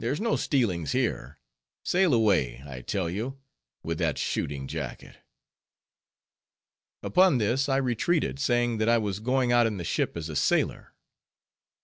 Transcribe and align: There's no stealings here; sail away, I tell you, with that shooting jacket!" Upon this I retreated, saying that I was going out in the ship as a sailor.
There's 0.00 0.20
no 0.20 0.34
stealings 0.34 0.90
here; 0.90 1.38
sail 1.84 2.12
away, 2.12 2.60
I 2.66 2.80
tell 2.82 3.08
you, 3.08 3.38
with 3.84 3.98
that 3.98 4.18
shooting 4.18 4.66
jacket!" 4.66 5.18
Upon 7.04 7.38
this 7.38 7.68
I 7.68 7.76
retreated, 7.76 8.40
saying 8.40 8.78
that 8.78 8.88
I 8.88 8.98
was 8.98 9.20
going 9.20 9.52
out 9.52 9.68
in 9.68 9.76
the 9.76 9.84
ship 9.84 10.16
as 10.16 10.28
a 10.28 10.34
sailor. 10.34 10.92